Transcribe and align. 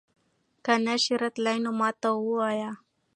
که 0.65 0.73
نه 0.85 0.95
شې 1.03 1.13
راتلی 1.21 1.57
نو 1.63 1.71
ما 1.79 1.89
ته 2.01 2.09
ووايه 2.17 2.71